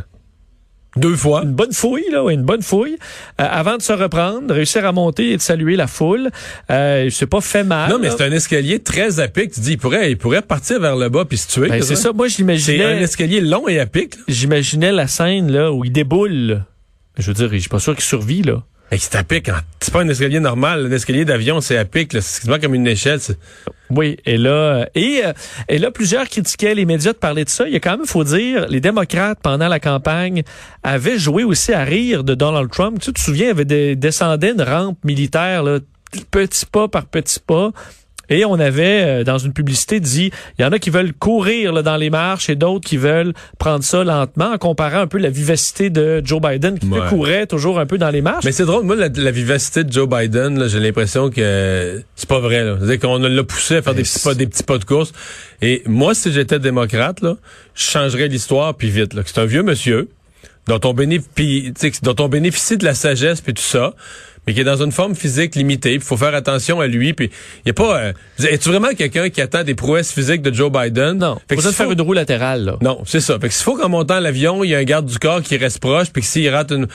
Deux 0.97 1.15
fois. 1.15 1.43
une 1.45 1.53
bonne 1.53 1.73
fouille, 1.73 2.05
là, 2.11 2.25
ouais, 2.25 2.35
une 2.35 2.43
bonne 2.43 2.63
fouille, 2.63 2.97
euh, 3.41 3.47
avant 3.49 3.77
de 3.77 3.83
se 3.83 3.93
reprendre, 3.93 4.49
de 4.49 4.53
réussir 4.53 4.85
à 4.85 4.93
monter 4.93 5.31
et 5.33 5.37
de 5.37 5.43
saluer 5.43 5.77
la 5.77 5.87
foule. 5.87 6.31
Euh, 6.71 7.05
il 7.07 7.13
s'est 7.13 7.27
pas 7.27 7.41
fait 7.41 7.63
mal. 7.63 7.91
Non, 7.91 7.99
mais 8.01 8.11
c'est 8.11 8.25
un 8.25 8.33
escalier 8.33 8.81
très 8.81 9.21
à 9.21 9.29
pic. 9.29 9.53
Tu 9.53 9.61
dis, 9.61 9.73
il 9.73 9.79
pourrait, 9.79 10.11
il 10.11 10.19
pourrait 10.19 10.43
partir 10.43 10.81
vers 10.81 10.97
le 10.97 11.09
bas 11.09 11.25
puis 11.25 11.39
se 11.39 11.49
tuer. 11.49 11.69
Ben, 11.69 11.83
c'est 11.83 11.97
ça. 11.97 12.13
Moi, 12.13 12.29
je 12.29 12.43
C'est 12.59 12.83
un 12.83 12.99
escalier 12.99 13.41
long 13.41 13.69
et 13.69 13.79
à 13.79 13.87
pic. 13.87 14.15
j'imaginais 14.27 14.93
la 14.93 15.07
scène 15.07 15.53
là 15.53 15.73
où 15.73 15.85
il 15.85 15.93
déboule. 15.93 16.65
Je 17.19 17.27
veux 17.27 17.35
dire, 17.35 17.49
je 17.53 17.59
suis 17.59 17.69
pas 17.69 17.79
sûr 17.79 17.95
qu'il 17.95 18.05
survit 18.05 18.43
là. 18.43 18.63
Et 18.93 18.99
c'est 18.99 19.15
à 19.17 19.23
pic. 19.23 19.49
hein. 19.49 19.61
C'est 19.81 19.93
pas 19.93 20.01
un 20.01 20.09
escalier 20.09 20.41
normal. 20.41 20.87
Un 20.87 20.91
escalier 20.91 21.25
d'avion, 21.25 21.61
c'est 21.61 21.77
à 21.77 21.85
pic. 21.85 22.17
C'est 22.21 22.61
comme 22.61 22.75
une 22.75 22.87
échelle. 22.87 23.21
Oui, 23.91 24.17
et 24.27 24.37
là, 24.37 24.51
euh, 24.51 24.85
et, 24.95 25.23
euh, 25.25 25.33
et 25.69 25.79
là, 25.79 25.91
plusieurs 25.91 26.29
critiquaient 26.29 26.75
les 26.75 26.85
médias 26.85 27.13
de 27.13 27.19
parler 27.19 27.45
de 27.45 27.51
ça. 27.51 27.67
Il 27.67 27.73
y 27.73 27.77
a 27.77 27.81
quand 27.81 27.97
même, 27.97 28.07
faut 28.07 28.25
dire, 28.25 28.67
les 28.69 28.81
démocrates, 28.81 29.39
pendant 29.43 29.69
la 29.69 29.81
campagne, 29.81 30.43
avaient 30.83 31.19
joué 31.19 31.45
aussi 31.45 31.73
à 31.73 31.85
rire 31.85 32.25
de 32.25 32.35
Donald 32.35 32.71
Trump. 32.71 32.99
Tu 33.01 33.13
te 33.13 33.21
souviens, 33.21 33.47
il 33.47 33.51
avait 33.51 33.65
des, 33.65 33.97
descendait 33.97 34.53
une 34.53 34.63
rampe 34.63 34.99
militaire, 35.05 35.63
là, 35.63 35.79
petit 36.31 36.67
pas 36.67 36.89
par 36.89 37.07
petit 37.07 37.41
pas. 37.41 37.71
Et 38.31 38.45
on 38.45 38.55
avait, 38.55 39.03
euh, 39.21 39.25
dans 39.25 39.39
une 39.39 39.53
publicité, 39.53 40.01
dit, 40.01 40.31
il 40.59 40.63
y 40.63 40.65
en 40.65 40.73
a 40.73 40.79
qui 40.79 40.89
veulent 40.91 41.13
courir 41.13 41.73
là, 41.73 41.83
dans 41.83 41.97
les 41.97 42.11
marches 42.11 42.49
et 42.49 42.55
d'autres 42.55 42.89
qui 42.89 42.97
veulent 42.97 43.35
prendre 43.59 43.85
ça 43.85 44.05
lentement, 44.05 44.53
en 44.53 44.59
comparant 44.59 45.01
un 45.01 45.07
peu 45.07 45.19
la 45.19 45.31
vivacité 45.31 45.91
de 45.91 46.23
Joe 46.25 46.41
Biden, 46.41 46.79
qui 46.79 46.87
Ouais. 46.87 47.01
courait 47.09 47.47
toujours 47.47 47.79
un 47.81 47.87
peu 47.87 47.99
dans 47.99 48.11
les 48.11 48.23
marches. 48.23 48.45
Mais 48.45 48.53
c'est 48.53 48.65
drôle, 48.65 48.85
moi, 48.85 48.97
la, 48.97 49.09
la 49.09 49.31
vivacité 49.31 49.85
de 49.85 49.93
Joe 49.93 50.09
Biden, 50.09 50.67
j'ai 50.69 50.81
l'impression 50.81 51.29
que 51.31 52.03
c'est 52.15 52.29
pas 52.29 52.39
vrai. 52.41 52.65
là. 52.65 52.77
C'est-à-dire 52.79 53.01
qu'on 53.01 53.19
l'a 53.19 53.45
poussé 53.45 53.77
à 53.77 53.83
faire 53.83 53.95
des 53.95 54.03
petits, 54.03 54.21
pas, 54.21 54.35
des 54.35 54.47
petits 54.47 54.63
pas 54.63 54.79
de 54.79 54.85
course. 54.85 55.13
Et 55.61 55.83
moi, 55.87 56.15
si 56.15 56.33
j'étais 56.33 56.59
démocrate, 56.59 57.21
là, 57.23 57.37
je 57.75 57.83
changerais 57.85 58.29
l'histoire, 58.29 58.75
puis 58.77 58.91
vite. 58.91 59.13
C'est 59.27 59.39
un 59.39 59.45
vieux 59.45 59.63
monsieur 59.63 60.09
dont 60.69 60.81
on, 60.85 60.95
bénéficie, 60.95 61.73
dont 62.03 62.15
on 62.21 62.29
bénéficie 62.29 62.77
de 62.77 62.85
la 62.85 62.95
sagesse, 62.95 63.41
puis 63.41 63.55
tout 63.55 63.63
ça, 63.63 63.95
mais 64.51 64.55
qui 64.55 64.61
est 64.63 64.65
dans 64.65 64.83
une 64.83 64.91
forme 64.91 65.15
physique 65.15 65.55
limitée. 65.55 65.95
Il 65.95 66.01
faut 66.01 66.17
faire 66.17 66.35
attention 66.35 66.81
à 66.81 66.89
lui. 66.89 67.13
Puis 67.13 67.31
il 67.65 67.69
y 67.69 67.71
a 67.71 67.73
pas... 67.73 67.99
Euh, 68.01 68.13
es-tu 68.43 68.69
vraiment 68.69 68.89
quelqu'un 68.99 69.31
qui 69.31 69.41
attend 69.41 69.63
des 69.63 69.77
prouesses 69.77 70.11
physiques 70.13 70.43
de 70.43 70.53
Joe 70.53 70.73
Biden? 70.73 71.19
non, 71.19 71.37
Fait 71.49 71.55
faut 71.55 71.61
que 71.61 71.69
s'il 71.69 71.77
faire 71.77 71.87
faut- 71.87 71.93
une 71.93 72.01
roue 72.01 72.13
latérale. 72.15 72.65
Là. 72.65 72.77
non, 72.83 73.03
c'est 73.07 73.21
ça. 73.21 73.39
Fait 73.39 73.47
que 73.47 73.55
s'il 73.55 73.63
faut 73.65 73.77
qu'en 73.77 73.89
montant 73.89 74.19
l'avion, 74.19 74.65
il 74.65 74.71
y 74.71 74.75
a 74.75 74.79
un 74.79 74.83
garde 74.85 75.07
du 75.07 75.19
corps 75.21 75.41
qui 75.41 75.57
reste 75.57 75.79
proche, 75.79 76.11
puis 76.11 76.23
que 76.23 76.27
s'il 76.29 76.49
rate 76.49 76.73
une... 76.73 76.89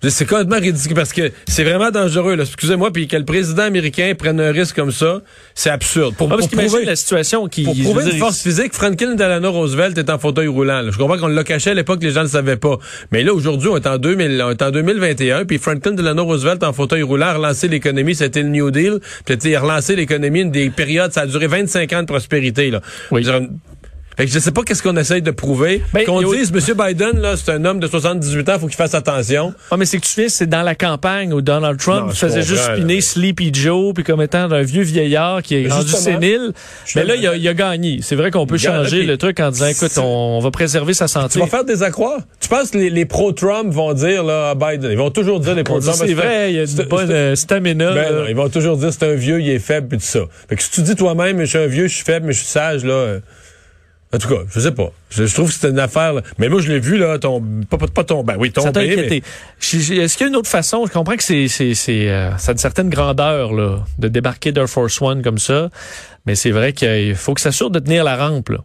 C'est 0.00 0.26
complètement 0.26 0.60
ridicule 0.60 0.94
parce 0.94 1.12
que 1.12 1.32
c'est 1.48 1.64
vraiment 1.64 1.90
dangereux. 1.90 2.36
là. 2.36 2.44
Excusez-moi, 2.44 2.92
puis 2.92 3.08
que 3.08 3.16
le 3.16 3.24
président 3.24 3.64
américain 3.64 4.12
prenne 4.16 4.40
un 4.40 4.52
risque 4.52 4.76
comme 4.76 4.92
ça, 4.92 5.22
c'est 5.56 5.70
absurde. 5.70 6.14
Pour, 6.14 6.28
Ah, 6.32 6.36
parce 6.36 6.46
pour 6.46 6.56
prouver, 6.62 6.84
la 6.84 6.94
situation 6.94 7.48
qui... 7.48 7.64
pour 7.64 7.74
prouver 7.76 8.04
une 8.04 8.10
dire, 8.10 8.18
force 8.20 8.40
physique, 8.40 8.74
Franklin 8.74 9.16
Delano 9.16 9.50
Roosevelt 9.50 9.98
est 9.98 10.08
en 10.08 10.18
fauteuil 10.18 10.46
roulant. 10.46 10.82
là. 10.82 10.90
Je 10.92 10.98
comprends 10.98 11.18
qu'on 11.18 11.26
l'a 11.26 11.42
caché 11.42 11.70
à 11.70 11.74
l'époque, 11.74 11.98
les 12.00 12.12
gens 12.12 12.20
ne 12.20 12.26
le 12.26 12.30
savaient 12.30 12.56
pas. 12.56 12.78
Mais 13.10 13.24
là, 13.24 13.34
aujourd'hui, 13.34 13.68
on 13.70 13.76
est 13.76 13.86
en 13.88 13.98
2000, 13.98 14.40
on 14.40 14.50
est 14.50 14.62
en 14.62 14.70
2021, 14.70 15.44
puis 15.46 15.58
Franklin 15.58 15.92
Delano 15.92 16.24
Roosevelt 16.24 16.62
en 16.62 16.72
fauteuil 16.72 17.02
roulant 17.02 17.26
a 17.26 17.34
relancé 17.34 17.66
l'économie, 17.66 18.14
c'était 18.14 18.42
le 18.42 18.50
New 18.50 18.70
Deal. 18.70 19.00
Puis 19.24 19.36
tu 19.36 19.42
sais, 19.42 19.50
il 19.50 19.56
a 19.56 19.60
relancé 19.60 19.96
l'économie, 19.96 20.42
une 20.42 20.52
des 20.52 20.70
périodes, 20.70 21.12
ça 21.12 21.22
a 21.22 21.26
duré 21.26 21.48
25 21.48 21.92
ans 21.94 22.02
de 22.02 22.06
prospérité. 22.06 22.70
Là. 22.70 22.80
Oui. 23.10 23.24
Fait 24.18 24.26
que 24.26 24.32
je 24.32 24.38
sais 24.40 24.50
pas 24.50 24.62
qu'est-ce 24.64 24.82
qu'on 24.82 24.96
essaye 24.96 25.22
de 25.22 25.30
prouver. 25.30 25.80
Ben, 25.94 26.04
qu'on 26.04 26.20
dise, 26.32 26.52
M. 26.52 26.74
Biden, 26.76 27.20
là, 27.20 27.36
c'est 27.36 27.52
un 27.52 27.64
homme 27.64 27.78
de 27.78 27.86
78 27.86 28.48
ans, 28.48 28.58
faut 28.58 28.66
qu'il 28.66 28.74
fasse 28.74 28.94
attention. 28.94 29.54
Ah, 29.70 29.76
mais 29.76 29.84
c'est 29.86 29.98
que 29.98 30.04
tu 30.04 30.10
sais, 30.12 30.28
c'est 30.28 30.46
dans 30.48 30.62
la 30.62 30.74
campagne 30.74 31.32
où 31.32 31.40
Donald 31.40 31.78
Trump 31.78 32.08
Non, 32.08 32.12
faisait 32.12 32.42
juste 32.42 32.64
spinner 32.64 32.96
là. 32.96 33.00
Sleepy 33.00 33.54
Joe 33.54 33.94
puis 33.94 34.02
comme 34.02 34.20
étant 34.20 34.50
un 34.50 34.62
vieux 34.62 34.82
vieillard 34.82 35.40
qui 35.42 35.54
est 35.54 35.68
rendu 35.68 35.88
sénile. 35.92 36.52
Mais 36.96 37.04
là, 37.04 37.14
il 37.14 37.26
a, 37.28 37.32
justement- 37.32 37.32
il 37.36 37.48
a 37.48 37.54
gagné. 37.54 38.00
C'est 38.02 38.16
vrai 38.16 38.32
qu'on 38.32 38.44
peut 38.46 38.58
changer 38.58 39.04
le 39.04 39.16
truc 39.16 39.38
en 39.38 39.52
disant, 39.52 39.66
écoute, 39.68 39.96
on, 39.98 40.02
on 40.02 40.40
va 40.40 40.50
préserver 40.50 40.94
sa 40.94 41.06
Tu 41.06 41.12
santé. 41.12 41.38
vas 41.38 41.46
faire 41.46 41.64
des 41.64 41.84
accroires? 41.84 42.18
Tu 42.40 42.48
penses 42.48 42.70
que 42.72 42.78
les, 42.78 42.90
les 42.90 43.04
pro-Trump 43.04 43.72
vont 43.72 43.92
dire, 43.94 44.24
là, 44.24 44.50
à 44.50 44.54
Biden, 44.56 44.90
ils 44.90 44.98
vont 44.98 45.10
toujours 45.12 45.38
dire 45.38 45.54
les 45.54 45.62
pro-Trump. 45.62 45.96
c'est 45.96 46.14
vrai, 46.14 46.52
il 46.52 46.56
y 46.56 46.60
a 46.60 46.64
une 46.64 46.88
bonne 46.88 47.10
euh, 47.12 47.36
stamina. 47.36 47.92
Ben 47.94 48.12
non, 48.14 48.24
ils 48.28 48.34
vont 48.34 48.48
toujours 48.48 48.76
dire 48.76 48.92
c'est 48.92 49.04
un 49.08 49.14
vieux, 49.14 49.40
il 49.40 49.48
est 49.48 49.58
faible 49.60 49.86
puis 49.86 49.98
tout 49.98 50.04
ça. 50.04 50.20
Fait 50.48 50.56
que 50.56 50.62
si 50.64 50.72
tu 50.72 50.82
dis 50.82 50.96
toi-même, 50.96 51.38
je 51.40 51.44
suis 51.44 51.58
un 51.58 51.66
vieux, 51.66 51.86
je 51.86 51.94
suis 51.94 52.04
faible, 52.04 52.26
mais 52.26 52.32
je 52.32 52.38
suis 52.38 52.48
sage, 52.48 52.84
là. 52.84 53.18
En 54.14 54.18
tout 54.18 54.28
cas, 54.28 54.40
je 54.50 54.60
sais 54.60 54.72
pas. 54.72 54.90
Je, 55.10 55.26
je 55.26 55.34
trouve 55.34 55.48
que 55.48 55.54
c'est 55.58 55.68
une 55.68 55.78
affaire. 55.78 56.14
là. 56.14 56.22
Mais 56.38 56.48
moi, 56.48 56.60
je 56.62 56.72
l'ai 56.72 56.80
vu 56.80 56.96
là, 56.98 57.18
ton, 57.18 57.42
pas, 57.68 57.76
pas, 57.76 57.86
pas 57.88 58.04
ton, 58.04 58.24
ben 58.24 58.36
oui, 58.38 58.50
Ça 58.54 58.62
t'a 58.62 58.72
tomber. 58.72 58.86
mais- 58.96 59.06
inquiété. 59.06 59.22
Est-ce 59.60 60.16
qu'il 60.16 60.24
y 60.24 60.26
a 60.26 60.28
une 60.28 60.36
autre 60.36 60.48
façon? 60.48 60.86
Je 60.86 60.92
comprends 60.92 61.16
que 61.16 61.22
c'est, 61.22 61.48
c'est, 61.48 61.74
c'est, 61.74 62.08
euh, 62.08 62.36
ça 62.38 62.50
a 62.50 62.52
une 62.52 62.58
certaine 62.58 62.88
grandeur, 62.88 63.52
là, 63.52 63.84
de 63.98 64.08
débarquer 64.08 64.50
d'Air 64.52 64.68
Force 64.68 65.00
One 65.02 65.22
comme 65.22 65.38
ça. 65.38 65.68
Mais 66.26 66.34
c'est 66.34 66.50
vrai 66.50 66.72
qu'il 66.72 67.14
faut 67.16 67.34
que 67.34 67.40
ça 67.40 67.50
s'assure 67.52 67.70
de 67.70 67.78
tenir 67.80 68.02
la 68.04 68.16
rampe, 68.16 68.48
là. 68.48 68.58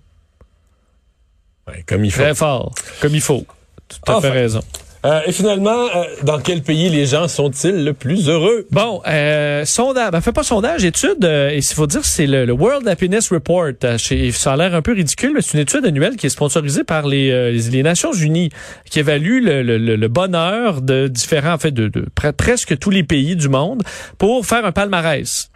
Ouais, 1.67 1.83
comme 1.87 2.03
il 2.05 2.11
faut. 2.11 2.21
Très 2.21 2.35
fort. 2.35 2.73
Comme 3.01 3.15
il 3.15 3.21
faut. 3.21 3.45
Tout 3.87 3.97
à 4.11 4.17
Enfin. 4.17 4.27
fait 4.29 4.33
raison. 4.33 4.61
Euh, 5.05 5.19
et 5.25 5.33
finalement, 5.33 5.87
euh, 5.95 6.03
dans 6.23 6.39
quel 6.39 6.61
pays 6.61 6.87
les 6.89 7.05
gens 7.05 7.27
sont-ils 7.27 7.83
le 7.83 7.93
plus 7.93 8.29
heureux? 8.29 8.65
Bon, 8.71 9.01
euh, 9.05 9.65
sondage, 9.65 10.11
ben, 10.11 10.21
fait 10.21 10.31
pas 10.31 10.43
sondage, 10.43 10.85
étude, 10.85 11.25
euh, 11.25 11.49
et 11.49 11.57
il 11.57 11.63
faut 11.63 11.87
dire, 11.87 12.05
c'est 12.05 12.25
le, 12.25 12.45
le 12.45 12.53
World 12.53 12.87
Happiness 12.87 13.29
Report. 13.29 13.73
Euh, 13.83 13.97
ça 14.31 14.53
a 14.53 14.55
l'air 14.55 14.73
un 14.73 14.81
peu 14.81 14.93
ridicule, 14.93 15.31
mais 15.35 15.41
c'est 15.41 15.55
une 15.55 15.59
étude 15.63 15.85
annuelle 15.85 16.15
qui 16.15 16.27
est 16.27 16.29
sponsorisée 16.29 16.85
par 16.85 17.05
les, 17.05 17.31
euh, 17.31 17.51
les, 17.51 17.69
les 17.69 17.83
Nations 17.83 18.13
Unies, 18.13 18.49
qui 18.89 18.99
évalue 18.99 19.43
le, 19.43 19.61
le- 19.61 19.77
le- 19.77 20.07
bonheur 20.07 20.81
de 20.81 21.07
différents, 21.07 21.53
en 21.53 21.57
fait, 21.57 21.71
de, 21.71 21.89
de 21.89 22.05
pre- 22.15 22.31
presque 22.31 22.77
tous 22.79 22.89
les 22.89 23.03
pays 23.03 23.35
du 23.35 23.49
monde 23.49 23.83
pour 24.17 24.45
faire 24.45 24.65
un 24.65 24.71
palmarès. 24.71 25.49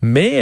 Mais 0.00 0.40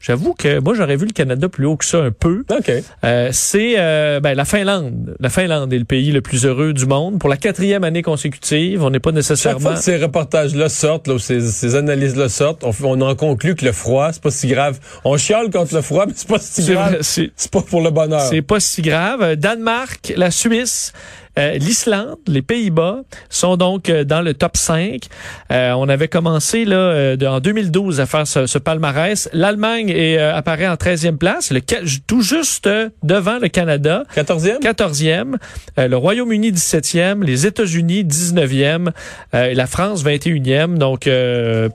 j'avoue 0.00 0.34
que 0.34 0.60
moi, 0.60 0.74
j'aurais 0.74 0.96
vu 0.96 1.06
le 1.06 1.12
Canada 1.12 1.48
plus 1.48 1.66
haut 1.66 1.76
que 1.76 1.84
ça 1.84 1.98
un 1.98 2.10
peu. 2.10 2.44
OK. 2.50 2.70
Euh, 3.04 3.28
c'est 3.32 3.74
euh, 3.78 4.20
ben, 4.20 4.34
la 4.34 4.44
Finlande. 4.44 5.16
La 5.20 5.28
Finlande 5.30 5.72
est 5.72 5.78
le 5.78 5.84
pays 5.84 6.12
le 6.12 6.20
plus 6.20 6.46
heureux 6.46 6.72
du 6.72 6.86
monde. 6.86 7.18
Pour 7.18 7.28
la 7.28 7.36
quatrième 7.36 7.84
année 7.84 8.02
consécutive, 8.02 8.82
on 8.84 8.90
n'est 8.90 9.00
pas 9.00 9.10
Chaque 9.10 9.16
nécessairement... 9.16 9.60
fois 9.60 9.74
que 9.74 9.80
ces 9.80 9.96
reportages-là 9.96 10.68
sortent, 10.68 11.08
là, 11.08 11.14
ou 11.14 11.18
ces, 11.18 11.40
ces 11.40 11.74
analyses-là 11.74 12.28
sortent, 12.28 12.64
on, 12.64 12.72
on 12.84 13.00
en 13.00 13.14
conclut 13.14 13.54
que 13.54 13.64
le 13.64 13.72
froid, 13.72 14.12
c'est 14.12 14.22
pas 14.22 14.30
si 14.30 14.48
grave. 14.48 14.78
On 15.04 15.16
chiale 15.16 15.50
contre 15.50 15.74
le 15.74 15.82
froid, 15.82 16.04
mais 16.08 16.12
c'est 16.16 16.28
pas 16.28 16.38
si 16.38 16.64
grave. 16.64 16.98
c'est- 17.02 17.30
pas 17.50 17.62
pour 17.62 17.80
le 17.80 17.90
bonheur. 17.90 18.20
C'est 18.22 18.42
pas 18.42 18.60
si 18.60 18.82
grave. 18.82 19.22
Euh, 19.22 19.34
Danemark, 19.36 20.12
la 20.16 20.30
Suisse, 20.30 20.92
euh, 21.38 21.52
l'Islande, 21.52 22.18
les 22.26 22.42
Pays-Bas 22.42 23.02
sont 23.30 23.56
donc 23.56 23.88
euh, 23.88 24.04
dans 24.04 24.20
le 24.22 24.34
top 24.34 24.56
5. 24.56 25.04
Euh, 25.52 25.72
on 25.72 25.88
avait 25.88 26.08
commencé 26.08 26.64
là 26.64 27.16
de- 27.16 27.26
en 27.26 27.40
2012 27.40 28.00
à 28.00 28.06
faire 28.06 28.26
ce, 28.26 28.46
ce 28.46 28.58
palmarès. 28.58 29.28
L'Allemagne 29.32 29.87
est, 29.90 30.18
euh, 30.18 30.34
apparaît 30.34 30.68
en 30.68 30.74
13e 30.74 31.16
place, 31.16 31.50
le, 31.50 31.60
tout 32.06 32.22
juste 32.22 32.66
euh, 32.66 32.88
devant 33.02 33.38
le 33.38 33.48
Canada. 33.48 34.04
14e? 34.14 34.60
14e, 34.60 35.36
euh, 35.78 35.88
le 35.88 35.96
Royaume-Uni 35.96 36.52
17e, 36.52 37.24
les 37.24 37.46
États-Unis 37.46 38.04
19e, 38.04 38.90
euh, 39.34 39.50
et 39.50 39.54
la 39.54 39.66
France 39.66 40.04
21e. 40.04 40.78
Donc 40.78 41.08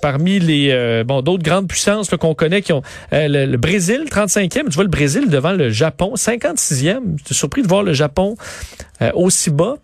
parmi 0.01 0.39
les 0.39 1.03
bon 1.05 1.21
d'autres 1.21 1.43
grandes 1.43 1.67
puissances 1.67 2.09
qu'on 2.09 2.35
connaît 2.35 2.61
qui 2.61 2.73
ont 2.73 2.81
le, 3.11 3.45
le 3.45 3.57
Brésil 3.57 4.05
35e, 4.09 4.65
tu 4.65 4.69
vois 4.71 4.83
le 4.83 4.89
Brésil 4.89 5.29
devant 5.29 5.51
le 5.51 5.69
Japon 5.69 6.13
56e. 6.15 7.17
J'étais 7.17 7.33
surpris 7.33 7.61
de 7.61 7.67
voir 7.67 7.83
le 7.83 7.93
Japon 7.93 8.35
aussi 9.13 9.49
bas. 9.49 9.75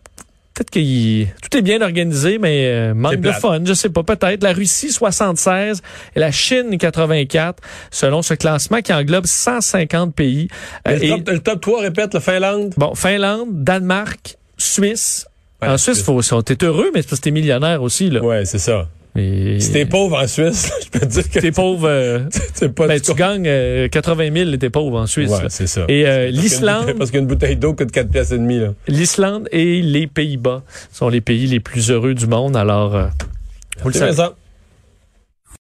Peut-être 0.60 0.72
que 0.72 1.24
tout 1.50 1.58
est 1.58 1.62
bien 1.62 1.82
organisé, 1.82 2.38
mais 2.38 2.66
euh, 2.66 2.94
manque 2.94 3.16
de 3.22 3.32
fun. 3.40 3.62
Je 3.66 3.74
sais 3.74 3.90
pas, 3.90 4.04
peut-être. 4.04 4.44
La 4.44 4.52
Russie, 4.52 4.92
76 4.92 5.82
et 6.16 6.20
la 6.20 6.32
Chine, 6.34 6.78
84, 6.78 7.64
selon 7.92 8.22
ce 8.22 8.34
classement 8.34 8.82
qui 8.82 8.92
englobe 8.92 9.26
150 9.26 10.14
pays. 10.14 10.50
Euh, 10.88 10.98
le, 10.98 11.04
et- 11.06 11.10
top, 11.10 11.30
le 11.30 11.40
top 11.40 11.62
3, 11.62 11.82
répète, 11.82 12.14
la 12.14 12.20
Finlande. 12.20 12.74
Bon, 12.76 12.94
Finlande, 12.94 13.48
Danemark, 13.64 14.36
Suisse. 14.58 15.26
Ouais, 15.62 15.70
en 15.70 15.78
Suisse, 15.78 16.04
faut, 16.04 16.22
faut- 16.22 16.42
t'es 16.42 16.62
heureux, 16.66 16.92
mais 16.94 17.02
c'est 17.04 17.10
parce 17.10 17.20
que 17.22 17.24
t'es 17.26 17.32
millionnaire 17.32 17.82
aussi, 17.82 18.10
là. 18.10 18.22
Ouais, 18.22 18.44
c'est 18.46 18.60
ça. 18.60 18.88
Et- 19.16 19.60
Si 19.60 19.72
t'es 19.72 19.86
pauvre 19.86 20.18
en 20.22 20.28
Suisse, 20.28 20.72
je 20.86 20.90
peux 20.90 21.00
te 21.00 21.12
dire 21.12 21.30
que 21.30 21.40
T'es 21.40 21.52
pauvre, 21.52 21.88
euh, 21.90 22.20
pas 22.76 22.88
ben, 22.88 23.00
tu 23.02 23.14
gagnes 23.16 23.48
euh, 23.48 23.88
80 23.90 24.32
000 24.34 24.52
et 24.52 24.58
t'es 24.58 24.70
pauvre 24.70 25.00
en 25.00 25.08
Suisse. 25.08 25.30
Ouais, 25.32 25.46
c'est 25.50 25.68
ça. 25.68 25.86
Et 25.88 26.06
euh, 26.08 26.28
l'Islande, 26.30 26.94
Parce 26.98 27.12
qu'une 27.12 27.26
bouteille 27.26 27.56
d'eau 27.56 27.74
coûte 27.74 27.92
4 27.92 28.10
pièces 28.10 28.32
et 28.32 28.38
demi, 28.38 28.62
l'Islande 28.88 29.48
et 29.52 29.82
les 29.82 30.08
Pays-Bas 30.08 30.64
sont 30.92 31.10
les 31.10 31.22
pays 31.22 31.48
les 31.48 31.60
plus 31.60 31.90
heureux 31.92 32.14
du 32.14 32.28
monde. 32.28 32.56
Alors, 32.56 32.96
euh, 32.96 33.06
vous 33.82 33.90
le 33.90 33.94
C'est 33.94 34.00
savez. 34.00 34.14
ça. 34.14 34.36